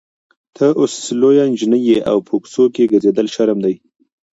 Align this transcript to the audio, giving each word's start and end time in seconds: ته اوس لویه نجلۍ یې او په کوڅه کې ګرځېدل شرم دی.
ته 0.55 0.65
اوس 0.79 0.93
لویه 1.21 1.45
نجلۍ 1.51 1.81
یې 1.89 1.97
او 2.09 2.17
په 2.27 2.33
کوڅه 2.41 2.63
کې 2.75 2.89
ګرځېدل 2.91 3.27
شرم 3.35 3.57
دی. 3.65 3.75